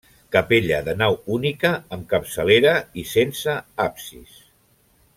Capella 0.35 0.77
de 0.87 0.95
nau 1.01 1.17
única 1.35 1.71
amb 1.97 2.09
capçalera 2.15 2.73
i 3.03 3.05
sense 3.13 3.55
absis. 3.89 4.37